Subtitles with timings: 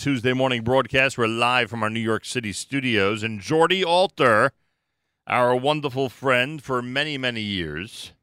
[0.00, 1.18] Tuesday morning broadcast.
[1.18, 3.22] We're live from our New York City studios.
[3.22, 4.52] And Jordy Alter,
[5.26, 8.14] our wonderful friend for many, many years,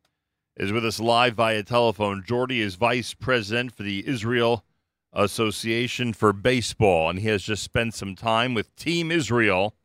[0.55, 2.23] is with us live via telephone.
[2.25, 4.65] Jordy is vice president for the Israel
[5.13, 9.75] Association for Baseball, and he has just spent some time with Team Israel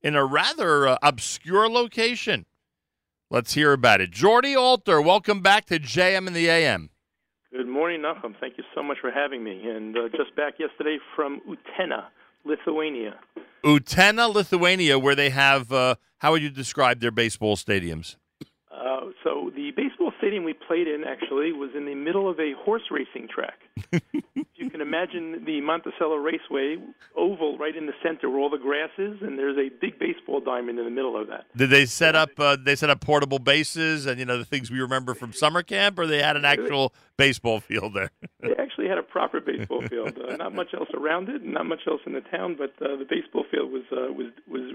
[0.00, 2.46] in a rather uh, obscure location.
[3.30, 4.10] Let's hear about it.
[4.10, 6.88] Jordy Alter, welcome back to JM in the AM.
[7.52, 8.34] Good morning, Nachum.
[8.40, 9.68] Thank you so much for having me.
[9.68, 12.06] And uh, just back yesterday from Utena,
[12.44, 13.14] Lithuania.
[13.64, 18.16] Utena, Lithuania, where they have, uh, how would you describe their baseball stadiums?
[18.70, 22.52] Uh, so the baseball stadium we played in actually was in the middle of a
[22.58, 23.60] horse racing track.
[24.66, 26.78] you can imagine the Monticello Raceway
[27.16, 30.40] oval right in the center where all the grass is, and there's a big baseball
[30.40, 31.44] diamond in the middle of that.
[31.56, 32.30] Did they set up?
[32.36, 35.62] Uh, they set up portable bases and you know the things we remember from summer
[35.62, 38.10] camp, or they had an actual baseball field there.
[38.40, 40.18] they actually had a proper baseball field.
[40.18, 42.96] Uh, not much else around it, and not much else in the town, but uh,
[42.96, 44.72] the baseball field was uh, was was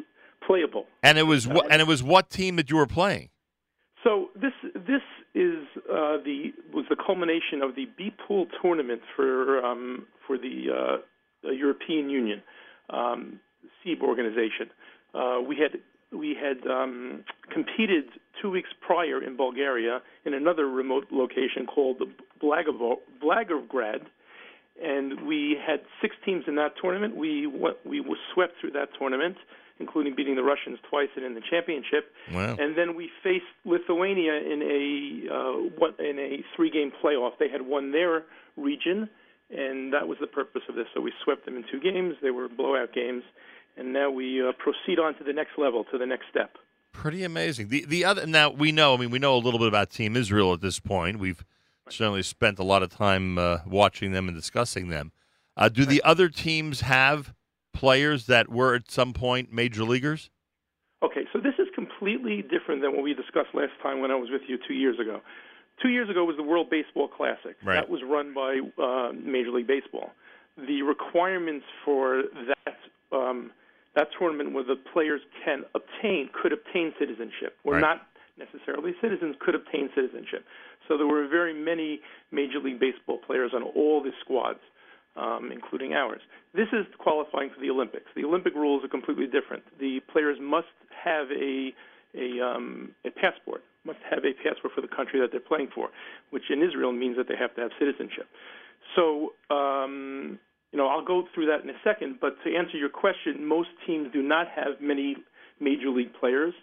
[0.48, 0.86] playable.
[1.04, 3.28] And it was wh- and it was what team that you were playing?
[4.06, 5.02] So this this
[5.34, 10.66] is uh, the was the culmination of the B pool tournament for um, for the,
[10.70, 10.98] uh,
[11.44, 12.42] the, European Union
[12.90, 13.40] um,
[13.84, 14.70] SEAB organization.
[15.14, 15.80] Uh, we had
[16.18, 17.24] we had um,
[17.54, 18.06] competed
[18.42, 22.02] two weeks prior in Bulgaria in another remote location called
[22.44, 24.02] Blagoevgrad,
[24.84, 27.16] and we had six teams in that tournament.
[27.16, 29.38] We went, we were swept through that tournament
[29.80, 32.12] including beating the Russians twice and in the championship.
[32.32, 32.56] Wow.
[32.60, 37.32] And then we faced Lithuania in a uh, in a three-game playoff.
[37.40, 38.26] They had won their
[38.58, 39.10] region,
[39.50, 40.88] and that was the purpose of this.
[40.94, 42.16] So we swept them in two games.
[42.22, 43.24] They were blowout games,
[43.78, 46.58] and now we uh, proceed on to the next level, to the next step.
[46.94, 47.70] Pretty amazing.
[47.70, 48.94] The the other now we know.
[48.94, 51.20] I mean, we know a little bit about Team Israel at this point.
[51.20, 51.44] We've
[51.90, 55.12] certainly spent a lot of time uh, watching them and discussing them.
[55.58, 57.34] Uh, do the other teams have
[57.74, 60.30] players that were at some point major leaguers?
[61.04, 64.30] Okay, so this is completely different than what we discussed last time when I was
[64.30, 65.22] with you two years ago.
[65.82, 67.56] Two years ago was the World Baseball Classic.
[67.64, 67.76] Right.
[67.76, 70.12] That was run by uh, Major League Baseball.
[70.58, 72.78] The requirements for that
[73.12, 73.52] um,
[73.96, 77.82] that tournament where the players can obtain could obtain citizenship, or right.
[77.82, 78.08] not
[78.38, 80.46] necessarily citizens could obtain citizenship.
[80.88, 82.02] So there were very many
[82.32, 84.60] Major League Baseball players on all the squads
[85.16, 86.22] um, including ours.
[86.54, 88.06] This is qualifying for the Olympics.
[88.16, 89.64] The Olympic rules are completely different.
[89.80, 90.68] The players must
[91.04, 91.74] have a
[92.14, 95.90] a, um, a passport, must have a passport for the country that they're playing for,
[96.30, 98.28] which in Israel means that they have to have citizenship.
[98.98, 100.38] So, um,
[100.74, 102.18] you know, I'll go through that in a second.
[102.20, 105.16] But to answer your question, most teams do not have many
[105.62, 106.54] major league players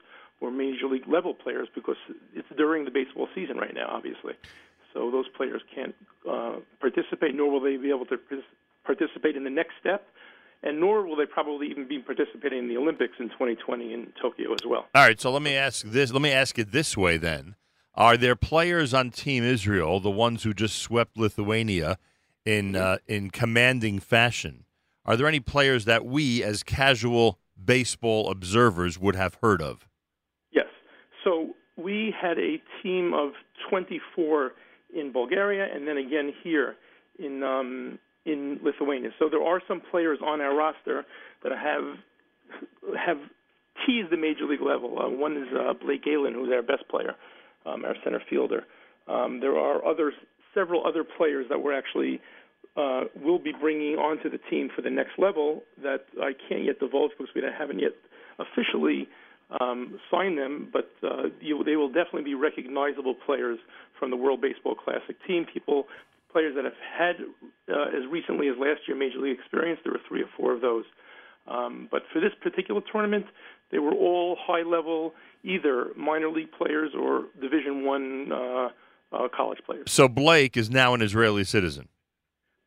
[0.40, 1.96] or major league level players because
[2.34, 4.34] it's during the baseball season right now, obviously
[4.92, 5.94] so those players can't
[6.28, 8.16] uh, participate, nor will they be able to
[8.84, 10.06] participate in the next step,
[10.62, 14.52] and nor will they probably even be participating in the Olympics in 2020 in Tokyo
[14.52, 14.86] as well.
[14.94, 16.12] All right, so let me ask this.
[16.12, 17.54] Let me ask it this way then:
[17.94, 21.98] Are there players on Team Israel, the ones who just swept Lithuania
[22.44, 24.64] in uh, in commanding fashion?
[25.04, 29.88] Are there any players that we, as casual baseball observers, would have heard of?
[30.52, 30.66] Yes.
[31.24, 33.32] So we had a team of
[33.70, 34.52] 24
[34.94, 36.76] in Bulgaria and then again here
[37.18, 39.10] in um, in Lithuania.
[39.18, 41.04] So there are some players on our roster
[41.42, 41.96] that have
[42.96, 43.18] have
[43.86, 44.98] teased the major league level.
[44.98, 47.14] Uh, one is uh, Blake Gailen, who's our best player,
[47.66, 48.64] um, our center fielder.
[49.06, 50.14] Um, there are others,
[50.54, 52.20] several other players that we're actually
[52.76, 56.78] uh, will be bringing onto the team for the next level that I can't yet
[56.80, 57.92] divulge because we haven't yet
[58.38, 59.08] officially
[59.60, 63.58] um, sign them, but uh, you, they will definitely be recognizable players
[63.98, 65.46] from the World Baseball Classic team.
[65.52, 65.84] People,
[66.30, 67.16] players that have had
[67.72, 69.80] uh, as recently as last year major league experience.
[69.84, 70.84] There were three or four of those.
[71.46, 73.24] Um, but for this particular tournament,
[73.70, 78.68] they were all high level, either minor league players or Division One uh,
[79.12, 79.90] uh, college players.
[79.90, 81.88] So Blake is now an Israeli citizen.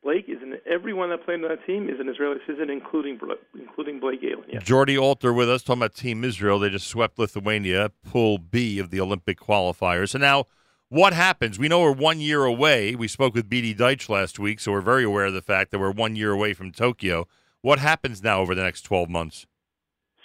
[0.02, 0.28] Blake
[0.72, 3.18] everyone that played on that team is an Israeli citizen, including
[3.58, 4.44] including Blake Gailen.
[4.48, 4.60] Yeah.
[4.60, 6.58] Jordy Alter with us talking about Team Israel.
[6.58, 10.10] They just swept Lithuania, Pool B of the Olympic qualifiers.
[10.10, 10.46] So now,
[10.88, 11.58] what happens?
[11.58, 12.94] We know we're one year away.
[12.94, 15.78] We spoke with BD Deitch last week, so we're very aware of the fact that
[15.78, 17.26] we're one year away from Tokyo.
[17.60, 19.46] What happens now over the next twelve months?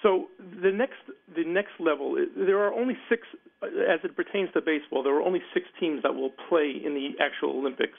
[0.02, 1.00] So the next
[1.36, 3.28] the next level, there are only six,
[3.64, 5.04] as it pertains to baseball.
[5.04, 7.98] There are only six teams that will play in the actual Olympics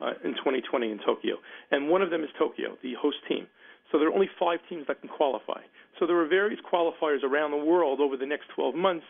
[0.00, 1.36] uh, in 2020 in Tokyo,
[1.70, 3.46] and one of them is Tokyo, the host team.
[3.92, 5.60] So there are only five teams that can qualify.
[5.98, 9.06] So there are various qualifiers around the world over the next 12 months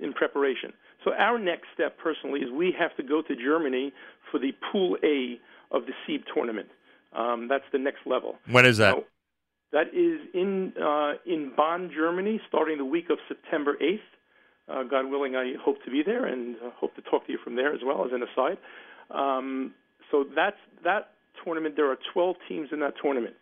[0.00, 0.72] in preparation.
[1.04, 3.92] So our next step, personally, is we have to go to Germany
[4.30, 5.38] for the Pool A
[5.70, 6.68] of the SEAB tournament.
[7.16, 8.36] Um, that's the next level.
[8.50, 8.96] When is that?
[8.96, 9.04] Now,
[9.72, 13.98] that is in uh, in Bonn, Germany, starting the week of September 8th.
[14.68, 17.38] Uh, God willing, I hope to be there and uh, hope to talk to you
[17.42, 18.58] from there as well as an aside.
[19.10, 19.74] Um,
[20.10, 21.10] so that's that
[21.44, 21.76] tournament.
[21.76, 23.34] There are 12 teams in that tournament.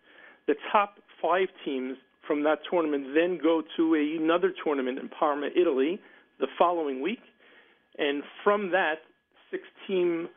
[0.46, 1.96] The top five teams
[2.26, 6.00] from that tournament then go to a, another tournament in Parma, Italy,
[6.40, 7.20] the following week,
[7.99, 8.96] and from that
[9.50, 10.28] six-team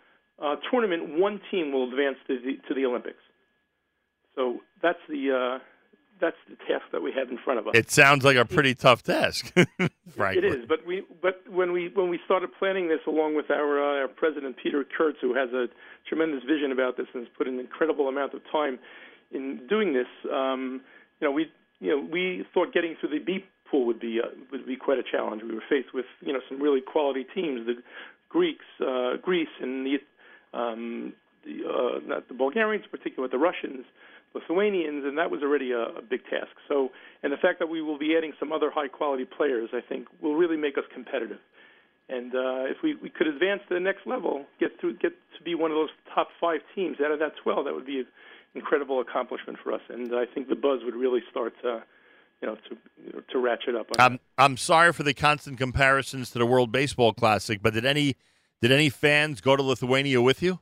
[0.42, 3.18] uh, tournament, one team will advance to the, to the Olympics.
[4.36, 5.64] So that's the uh,
[6.20, 7.74] that's the task that we have in front of us.
[7.76, 9.54] It sounds like a pretty tough task,
[10.10, 10.38] frankly.
[10.38, 13.82] It is, but we but when we when we started planning this, along with our
[13.82, 15.68] uh, our president Peter Kurz, who has a
[16.08, 18.80] tremendous vision about this and has put an incredible amount of time
[19.32, 20.82] in doing this, um,
[21.20, 24.30] you know, we you know we thought getting through the B pool would be uh,
[24.52, 25.44] would be quite a challenge.
[25.44, 27.76] We were faced with you know some really quality teams, the
[28.30, 29.98] Greeks, uh, Greece, and the
[30.58, 31.14] um,
[31.48, 33.86] uh, not the Bulgarians, in particular, the Russians.
[34.36, 36.52] Lithuanians, and that was already a, a big task.
[36.68, 36.90] So,
[37.24, 40.36] and the fact that we will be adding some other high-quality players, I think, will
[40.36, 41.40] really make us competitive.
[42.10, 45.44] And uh, if we, we could advance to the next level, get to get to
[45.44, 48.08] be one of those top five teams out of that 12, that would be an
[48.56, 49.82] incredible accomplishment for us.
[49.90, 51.84] And I think the buzz would really start to,
[52.42, 53.88] you know, to to ratchet up.
[54.00, 58.16] I'm I'm sorry for the constant comparisons to the World Baseball Classic, but did any
[58.62, 60.60] did any fans go to Lithuania with you?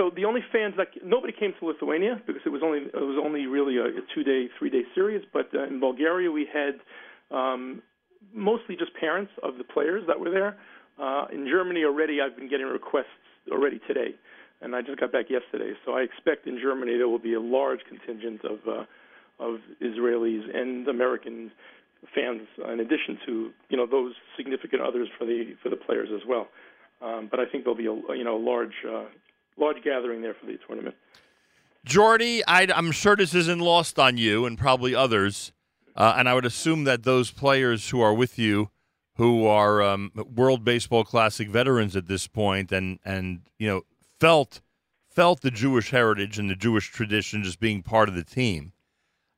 [0.00, 3.20] So the only fans that nobody came to Lithuania because it was only it was
[3.22, 5.22] only really a, a two day, three day series.
[5.30, 6.80] But uh, in Bulgaria, we had
[7.30, 7.82] um,
[8.32, 10.56] mostly just parents of the players that were there.
[10.98, 13.20] Uh, in Germany, already I've been getting requests
[13.52, 14.14] already today,
[14.62, 15.72] and I just got back yesterday.
[15.84, 18.84] So I expect in Germany there will be a large contingent of uh,
[19.38, 21.52] of Israelis and American
[22.14, 26.22] fans, in addition to you know those significant others for the for the players as
[26.26, 26.48] well.
[27.02, 29.04] Um, but I think there'll be a you know a large uh,
[29.60, 30.96] large gathering there for the tournament.
[31.84, 35.52] Jordy, i am sure this isn't lost on you and probably others,
[35.96, 38.70] uh, and I would assume that those players who are with you,
[39.16, 43.82] who are um, World Baseball Classic veterans at this point, and and you know
[44.18, 44.60] felt
[45.08, 48.72] felt the Jewish heritage and the Jewish tradition just being part of the team.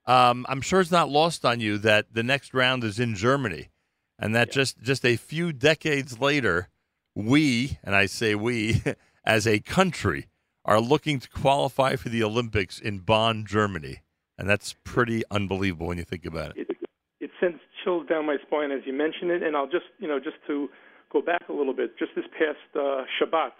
[0.05, 3.71] Um, I'm sure it's not lost on you that the next round is in Germany,
[4.19, 4.55] and that yeah.
[4.55, 6.69] just just a few decades later,
[7.15, 8.83] we and I say we.
[9.25, 10.29] as a country
[10.65, 14.03] are looking to qualify for the Olympics in Bonn, Germany.
[14.39, 16.69] And that's pretty unbelievable when you think about it.
[16.71, 16.77] It,
[17.21, 19.43] it sends chills down my spine as you mention it.
[19.43, 20.69] And I'll just, you know, just to
[21.13, 23.53] go back a little bit, just this past uh, Shabbat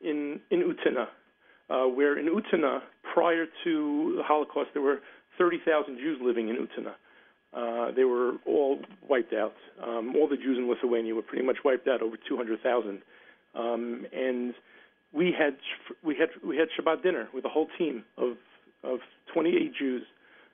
[0.00, 1.06] in, in Utena,
[1.70, 2.80] uh, where in Utena,
[3.12, 5.00] prior to the Holocaust, there were
[5.38, 6.94] 30,000 Jews living in Utena.
[7.52, 8.78] Uh, they were all
[9.08, 9.54] wiped out.
[9.82, 13.02] Um, all the Jews in Lithuania were pretty much wiped out, over 200,000.
[13.54, 14.54] Um, and
[15.14, 15.56] we had
[16.02, 18.36] we had we had Shabbat dinner with a whole team of
[18.82, 18.98] of
[19.32, 20.02] 28 Jews,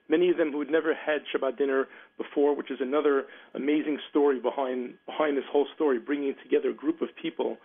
[0.07, 1.87] many of them who had never had Shabbat dinner
[2.17, 3.25] before, which is another
[3.55, 7.57] amazing story behind behind this whole story, bringing together a group of people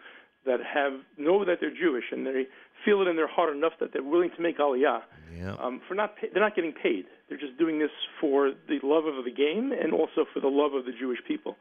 [0.47, 2.47] that have know that they're Jewish and they
[2.85, 5.03] feel it in their heart enough that they're willing to make aliyah.
[5.37, 5.57] Yeah.
[5.61, 7.05] Um, for not pay, they're not getting paid.
[7.29, 7.91] They're just doing this
[8.21, 11.57] for the love of the game and also for the love of the Jewish people.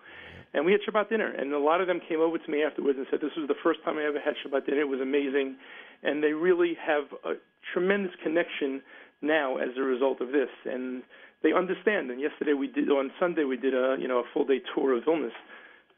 [0.53, 2.97] And we had Shabbat dinner, and a lot of them came over to me afterwards
[2.97, 4.81] and said, "This was the first time I ever had Shabbat dinner.
[4.81, 5.57] It was amazing,"
[6.03, 7.33] and they really have a
[7.73, 8.81] tremendous connection
[9.21, 11.03] now as a result of this, and
[11.41, 12.09] they understand.
[12.11, 14.93] And yesterday we did, on Sunday we did a you know a full day tour
[14.95, 15.35] of Vilnius,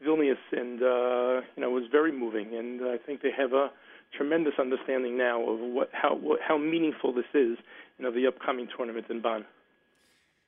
[0.04, 2.56] Vilnius, and uh, you know it was very moving.
[2.56, 3.70] And I think they have a
[4.16, 7.58] tremendous understanding now of what how what, how meaningful this is,
[7.98, 9.44] you know, the upcoming tournament in Bonn.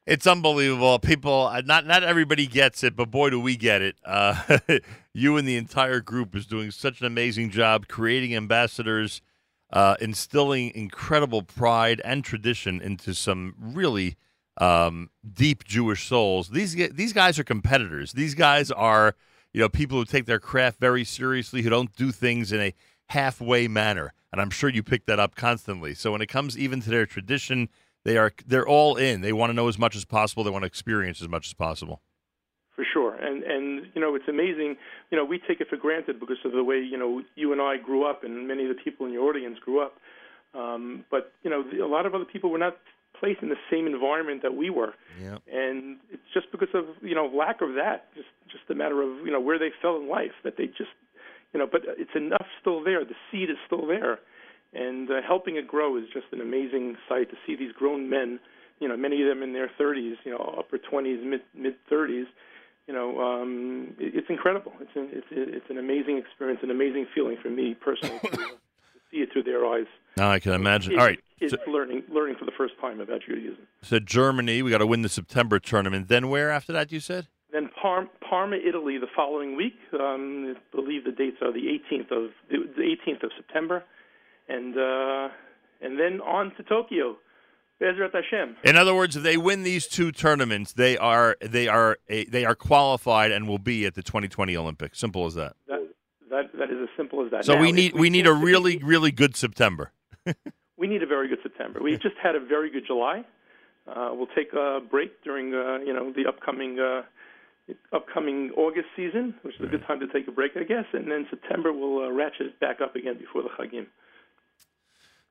[0.06, 0.98] It's unbelievable.
[0.98, 3.96] People, uh, not not everybody gets it, but boy, do we get it.
[4.04, 4.58] Uh,
[5.14, 9.20] you and the entire group is doing such an amazing job creating ambassadors,
[9.72, 14.16] uh, instilling incredible pride and tradition into some really
[14.56, 16.48] um, deep Jewish souls.
[16.48, 18.12] These these guys are competitors.
[18.12, 19.14] These guys are
[19.52, 22.74] you know people who take their craft very seriously, who don't do things in a
[23.10, 24.14] halfway manner.
[24.32, 25.94] And I'm sure you pick that up constantly.
[25.94, 27.68] So when it comes even to their tradition
[28.04, 29.20] they are they're all in.
[29.20, 30.44] They want to know as much as possible.
[30.44, 32.00] They want to experience as much as possible.
[32.74, 34.76] For sure, and and you know it's amazing.
[35.10, 37.60] You know we take it for granted because of the way you know you and
[37.60, 39.94] I grew up, and many of the people in your audience grew up.
[40.54, 42.76] Um, but you know a lot of other people were not
[43.18, 45.36] placed in the same environment that we were, yeah.
[45.52, 48.06] and it's just because of you know lack of that.
[48.14, 50.96] Just just a matter of you know where they fell in life that they just
[51.52, 51.66] you know.
[51.70, 53.04] But it's enough still there.
[53.04, 54.20] The seed is still there
[54.72, 58.38] and uh, helping it grow is just an amazing sight to see these grown men,
[58.78, 62.24] you know, many of them in their 30s, you know, upper 20s, mid mid 30s.
[62.86, 64.72] You know, um, it, it's incredible.
[64.80, 68.38] It's an, it's it's an amazing experience, an amazing feeling for me personally to, to
[69.10, 69.86] see it through their eyes.
[70.16, 70.92] Now I can imagine.
[70.92, 71.20] Kids, All right.
[71.38, 73.66] kids So, learning learning for the first time about Judaism.
[73.82, 76.08] so Germany, we got to win the September tournament.
[76.08, 76.90] Then where after that?
[76.90, 77.28] You said.
[77.52, 79.74] Then Par- Parma, Italy, the following week.
[79.92, 83.84] Um, I believe the dates are the 18th of the 18th of September,
[84.50, 85.28] and uh,
[85.80, 87.16] and then on to Tokyo.
[87.80, 88.56] Bezrat Hashem.
[88.62, 92.44] In other words, if they win these two tournaments, they are they are a, they
[92.44, 94.98] are qualified and will be at the 2020 Olympics.
[94.98, 95.54] Simple as that.
[95.66, 95.88] That
[96.28, 97.46] that that is as simple as that.
[97.46, 99.92] So Now, we need we need a really really good September.
[100.76, 101.80] we need a very good September.
[101.82, 103.24] We just had a very good July.
[103.88, 107.02] Uh, we'll take a break during uh, you know the upcoming uh,
[107.94, 110.84] upcoming August season, which is a good time to take a break, I guess.
[110.92, 113.86] And then September we'll uh, ratchet it back up again before the Chagim.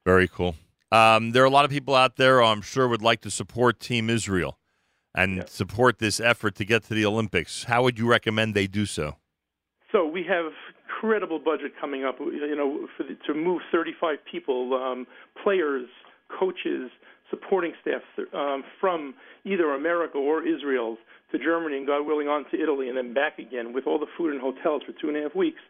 [0.06, 0.56] Very cool.
[0.92, 3.80] Um, there are a lot of people out there, I'm sure, would like to support
[3.80, 4.58] Team Israel
[5.14, 7.66] and support this effort to get to the Olympics.
[7.66, 9.18] How would you recommend they do so?
[9.92, 10.52] So we have
[11.02, 12.20] incredible budget coming up.
[12.20, 15.08] You know, for the, to move 35 people, um,
[15.44, 15.88] players,
[16.40, 16.90] coaches,
[17.30, 18.02] supporting staff
[18.34, 19.14] um, from
[19.46, 20.98] either America or Israel
[21.32, 24.08] to Germany and God willing on to Italy and then back again with all the
[24.18, 25.62] food and hotels for two and a half weeks.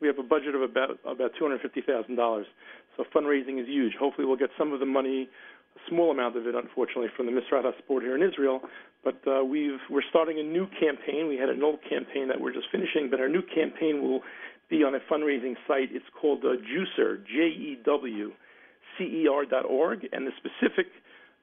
[0.00, 2.46] We have a budget of about about two hundred fifty thousand dollars.
[2.96, 3.94] So fundraising is huge.
[3.98, 5.28] Hopefully, we'll get some of the money,
[5.76, 8.60] a small amount of it, unfortunately, from the Misrat Sport here in Israel.
[9.04, 11.28] But uh, we've we're starting a new campaign.
[11.28, 14.22] We had an old campaign that we're just finishing, but our new campaign will
[14.68, 15.90] be on a fundraising site.
[15.92, 18.32] It's called uh, Jewcer, J E W
[18.98, 20.86] C E R dot org, and the specific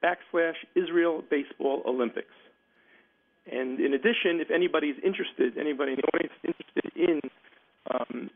[0.03, 2.33] backslash Israel Baseball Olympics.
[3.51, 7.21] And in addition, if anybody's interested, anybody in the audience is interested in
[7.91, 8.29] um,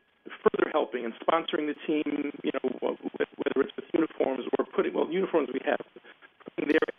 [0.43, 5.09] further helping and sponsoring the team, you know, whether it's with uniforms or putting, well,
[5.11, 5.79] uniforms we have.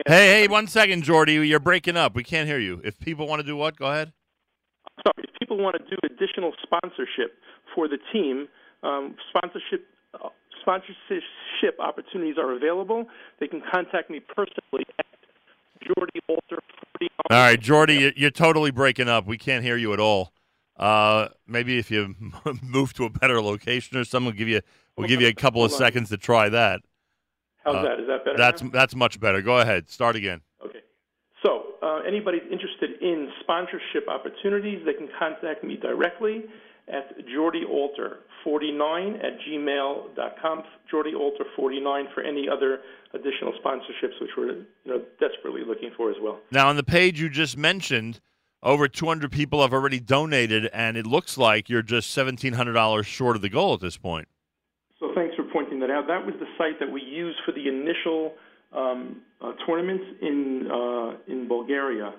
[0.05, 1.33] Hey, hey, one second, Jordy.
[1.33, 2.15] You're breaking up.
[2.15, 2.81] We can't hear you.
[2.83, 4.11] If people want to do what, go ahead.
[5.05, 7.37] sorry, if people want to do additional sponsorship
[7.73, 8.47] for the team,
[8.83, 10.29] um, sponsorship uh,
[10.61, 13.05] sponsorship opportunities are available.
[13.39, 15.05] They can contact me personally at
[15.81, 16.19] Jordy.
[16.27, 16.41] 40
[17.29, 19.25] All right, Jordy, you- you're totally breaking up.
[19.25, 20.31] We can't hear you at all.
[20.77, 22.15] Uh, maybe if you
[22.63, 24.61] move to a better location or something, we'll give you
[24.97, 25.77] we'll give you a couple of on.
[25.77, 26.81] seconds to try that.
[27.63, 27.99] How's Uh, that?
[27.99, 28.37] Is that better?
[28.37, 28.69] That's now?
[28.71, 29.41] that's much better.
[29.41, 29.89] Go ahead.
[29.89, 30.41] Start again.
[30.65, 30.79] Okay.
[31.45, 36.45] So, uh, anybody interested in sponsorship opportunities, they can contact me directly
[36.87, 40.63] at jordyorter49 at gmail.com.
[40.91, 42.79] jordyorter49 for any other
[43.13, 46.39] additional sponsorships, which we're you know, desperately looking for as well.
[46.51, 48.19] Now, on the page you just mentioned,
[48.61, 53.41] over 200 people have already donated, and it looks like you're just $1,700 short of
[53.41, 54.27] the goal at this point.
[54.99, 56.07] So thanks for pointing that out.
[56.07, 58.33] That was the site that we used for the initial
[58.71, 62.13] um, uh, tournaments in uh, in Bulgaria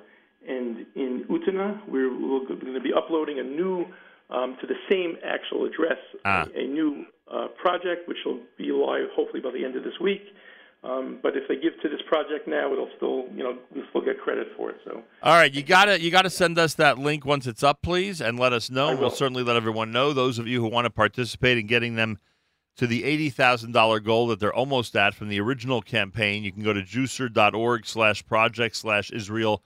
[0.46, 1.80] and in Utena.
[1.88, 3.86] We're, we're going to be uploading a new
[4.30, 6.46] um, to the same actual address Ah.
[6.54, 9.98] a, a new uh, project, which will be live hopefully by the end of this
[10.00, 10.22] week.
[10.82, 14.02] Um, but if they give to this project now, it'll still you know we'll still
[14.02, 14.76] get credit for it.
[14.84, 18.20] So All right, you gotta you gotta send us that link once it's up, please,
[18.20, 18.94] and let us know.
[18.94, 20.12] We'll certainly let everyone know.
[20.12, 22.18] Those of you who want to participate in getting them
[22.76, 26.52] to the eighty thousand dollar goal that they're almost at from the original campaign, you
[26.52, 29.62] can go to jewcer.org slash project slash Israel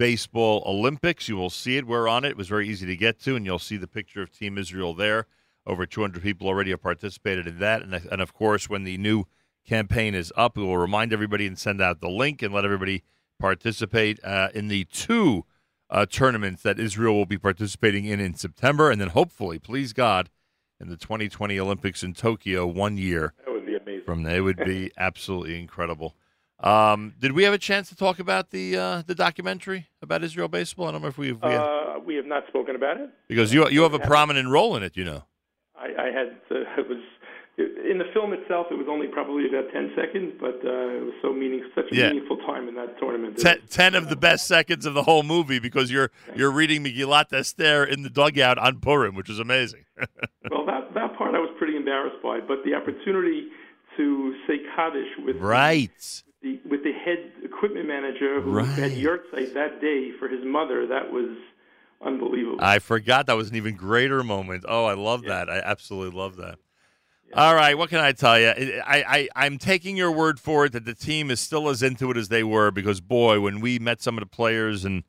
[0.00, 1.28] Baseball Olympics.
[1.28, 1.86] You will see it.
[1.86, 2.30] We're on it.
[2.30, 4.94] It was very easy to get to, and you'll see the picture of Team Israel
[4.94, 5.26] there.
[5.66, 9.24] Over 200 people already have participated in that, and, and of course, when the new
[9.68, 13.02] campaign is up, we will remind everybody and send out the link and let everybody
[13.38, 15.44] participate uh, in the two
[15.90, 20.30] uh, tournaments that Israel will be participating in in September, and then hopefully, please God,
[20.80, 24.06] in the 2020 Olympics in Tokyo one year that would be amazing.
[24.06, 24.36] from there.
[24.36, 26.14] It would be absolutely incredible.
[26.62, 30.48] Um, did we have a chance to talk about the uh, the documentary about Israel
[30.48, 30.88] baseball?
[30.88, 33.10] I don't know if we've, we Uh, we have not spoken about it.
[33.28, 35.24] because you you have a prominent role in it, you know.
[35.74, 36.98] I, I had uh, it was
[37.58, 38.66] in the film itself.
[38.70, 41.94] It was only probably about ten seconds, but uh, it was so meaning such a
[41.94, 42.08] Yeah.
[42.10, 43.38] meaningful time in that tournament.
[43.38, 47.32] Ten, ten of the best seconds of the whole movie because you're you're reading Megillat
[47.32, 49.84] Esther in the dugout on Purim, which is amazing.
[50.50, 53.48] Well, that that part I was pretty embarrassed by, but the opportunity
[53.96, 56.22] to say Kaddish with right.
[56.42, 58.66] The with the head equipment manager who Right.
[58.66, 61.36] had Yahrzeit that day for his mother, that was
[62.00, 62.58] unbelievable.
[62.60, 64.64] I forgot that was an even greater moment.
[64.66, 65.50] Oh, I love that.
[65.50, 66.58] I absolutely love that.
[67.32, 68.48] All right, what can I tell you?
[68.48, 72.10] I, I, I'm taking your word for it that the team is still as into
[72.10, 75.04] it as they were because, boy, when we met some of the players and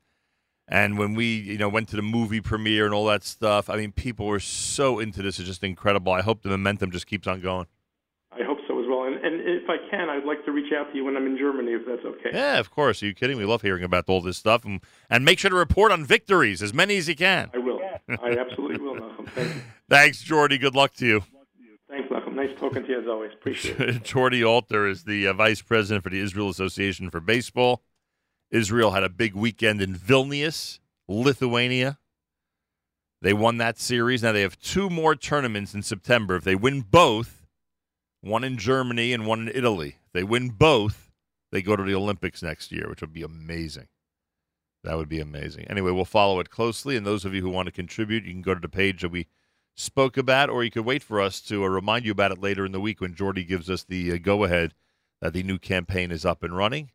[0.68, 3.76] and when we you know went to the movie premiere and all that stuff, I
[3.76, 5.38] mean, people were so into this.
[5.40, 6.12] It's just incredible.
[6.12, 7.66] I hope the momentum just keeps on going.
[8.30, 9.02] I hope so as well.
[9.22, 11.72] And, if I can, I'd like to reach out to you when I'm in Germany,
[11.72, 12.30] if that's okay.
[12.32, 13.02] Yeah, of course.
[13.02, 13.36] Are you kidding?
[13.36, 14.64] We love hearing about all this stuff.
[14.64, 17.50] And, and make sure to report on victories, as many as you can.
[17.54, 17.80] I will.
[18.08, 19.28] I absolutely will, Nachum.
[19.28, 19.52] Thank.
[19.88, 20.58] Thanks, Jordy.
[20.58, 21.22] Good luck to you.
[21.88, 22.34] Thanks, Nachum.
[22.34, 23.32] Nice talking to you as always.
[23.32, 24.02] Appreciate it.
[24.04, 27.82] Jordy Alter is the uh, vice president for the Israel Association for Baseball.
[28.50, 31.98] Israel had a big weekend in Vilnius, Lithuania.
[33.20, 34.22] They won that series.
[34.22, 36.36] Now they have two more tournaments in September.
[36.36, 37.41] If they win both,
[38.22, 41.10] one in Germany and one in Italy, they win both,
[41.50, 43.88] they go to the Olympics next year, which would be amazing.
[44.84, 45.66] That would be amazing.
[45.68, 46.96] Anyway, we'll follow it closely.
[46.96, 49.10] And those of you who want to contribute, you can go to the page that
[49.10, 49.28] we
[49.76, 52.64] spoke about, or you could wait for us to uh, remind you about it later
[52.64, 54.74] in the week when Jordy gives us the uh, go ahead
[55.20, 56.90] that the new campaign is up and running.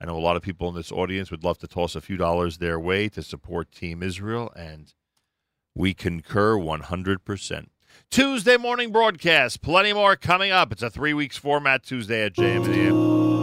[0.00, 2.16] I know a lot of people in this audience would love to toss a few
[2.16, 4.92] dollars their way to support Team Israel, and
[5.74, 7.66] we concur 100%.
[8.10, 9.62] Tuesday morning broadcast.
[9.62, 10.72] Plenty more coming up.
[10.72, 13.21] It's a three weeks format Tuesday at JM